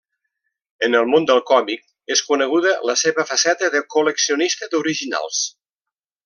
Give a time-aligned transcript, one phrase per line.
[0.87, 5.45] En el món del còmic és coneguda la seva faceta de col·leccionista d'originals.